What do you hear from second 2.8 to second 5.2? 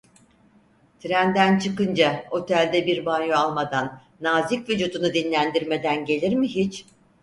bir banyo almadan, nazik vücudunu